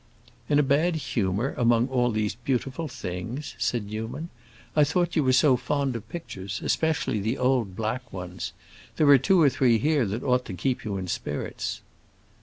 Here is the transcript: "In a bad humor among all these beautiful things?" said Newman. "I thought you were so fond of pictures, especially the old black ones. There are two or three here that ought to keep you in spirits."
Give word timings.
"In 0.49 0.57
a 0.57 0.63
bad 0.63 0.95
humor 0.95 1.53
among 1.59 1.87
all 1.89 2.09
these 2.09 2.33
beautiful 2.33 2.87
things?" 2.87 3.53
said 3.59 3.85
Newman. 3.85 4.29
"I 4.75 4.83
thought 4.83 5.15
you 5.15 5.23
were 5.23 5.31
so 5.31 5.55
fond 5.57 5.95
of 5.95 6.09
pictures, 6.09 6.59
especially 6.63 7.19
the 7.19 7.37
old 7.37 7.75
black 7.75 8.11
ones. 8.11 8.51
There 8.95 9.07
are 9.09 9.19
two 9.19 9.39
or 9.39 9.47
three 9.51 9.77
here 9.77 10.07
that 10.07 10.23
ought 10.23 10.45
to 10.45 10.55
keep 10.55 10.83
you 10.83 10.97
in 10.97 11.07
spirits." 11.07 11.81